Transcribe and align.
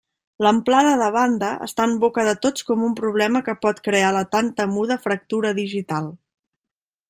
L'amplada 0.45 0.93
de 1.01 1.09
banda 1.15 1.49
està 1.65 1.85
en 1.89 1.93
boca 2.05 2.25
de 2.29 2.33
tots 2.47 2.65
com 2.71 2.87
un 2.89 2.97
problema 3.01 3.43
que 3.51 3.57
pot 3.67 3.83
crear 3.91 4.11
la 4.19 4.27
tan 4.35 4.53
temuda 4.63 5.01
fractura 5.07 5.57
digital. 5.63 6.13